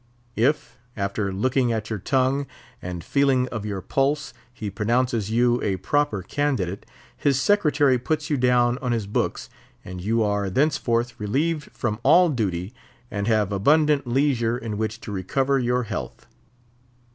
If, 0.35 0.79
after 0.97 1.31
looking 1.31 1.71
at 1.71 1.91
your 1.91 1.99
tongue, 1.99 2.47
and 2.81 3.03
feeling 3.03 3.47
of 3.49 3.67
your 3.67 3.81
pulse, 3.81 4.33
he 4.51 4.71
pronounces 4.71 5.29
you 5.29 5.61
a 5.61 5.75
proper 5.77 6.23
candidate, 6.23 6.87
his 7.15 7.39
secretary 7.39 7.99
puts 7.99 8.27
you 8.27 8.35
down 8.35 8.79
on 8.79 8.93
his 8.93 9.05
books, 9.05 9.47
and 9.85 10.01
you 10.01 10.23
are 10.23 10.49
thenceforth 10.49 11.19
relieved 11.19 11.69
from 11.71 11.99
all 12.01 12.29
duty, 12.29 12.73
and 13.11 13.27
have 13.27 13.51
abundant 13.51 14.07
leisure 14.07 14.57
in 14.57 14.79
which 14.79 14.99
to 15.01 15.11
recover 15.11 15.59
your 15.59 15.83
health. 15.83 16.25